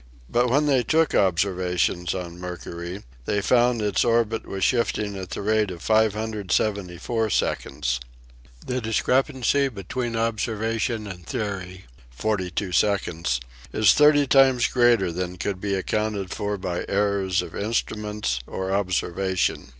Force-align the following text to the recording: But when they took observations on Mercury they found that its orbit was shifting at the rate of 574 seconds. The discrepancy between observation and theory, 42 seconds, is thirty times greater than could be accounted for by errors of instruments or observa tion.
But 0.31 0.49
when 0.49 0.65
they 0.65 0.81
took 0.81 1.13
observations 1.13 2.15
on 2.15 2.39
Mercury 2.39 3.03
they 3.25 3.39
found 3.39 3.81
that 3.81 3.85
its 3.89 4.03
orbit 4.03 4.47
was 4.47 4.63
shifting 4.63 5.15
at 5.15 5.29
the 5.29 5.43
rate 5.43 5.69
of 5.69 5.83
574 5.83 7.29
seconds. 7.29 7.99
The 8.65 8.81
discrepancy 8.81 9.67
between 9.67 10.15
observation 10.15 11.05
and 11.05 11.23
theory, 11.23 11.85
42 12.09 12.71
seconds, 12.71 13.41
is 13.71 13.93
thirty 13.93 14.25
times 14.25 14.65
greater 14.65 15.11
than 15.11 15.37
could 15.37 15.61
be 15.61 15.75
accounted 15.75 16.31
for 16.31 16.57
by 16.57 16.83
errors 16.89 17.43
of 17.43 17.55
instruments 17.55 18.39
or 18.47 18.71
observa 18.71 19.37
tion. 19.37 19.69